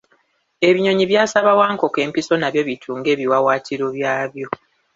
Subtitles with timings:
[0.69, 4.47] Ebinyonyi byasaba Wankoko empiso nabyo bitunge ebiwawaatiro byabyo.